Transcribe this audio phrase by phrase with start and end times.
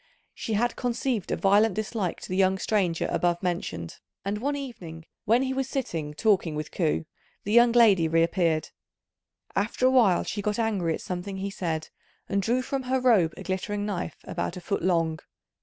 [0.33, 5.05] She had conceived a violent dislike to the young stranger above mentioned; and one evening
[5.25, 7.05] when he was sitting talking with Ku,
[7.43, 8.69] the young lady reappeared.
[9.55, 11.89] After a while she got angry at something he said,
[12.27, 15.19] and drew from her robe a glittering knife about a foot long.